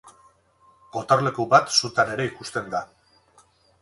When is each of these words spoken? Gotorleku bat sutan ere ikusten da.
Gotorleku 0.95 1.45
bat 1.51 1.71
sutan 1.81 2.15
ere 2.15 2.25
ikusten 2.31 2.73
da. 2.77 2.83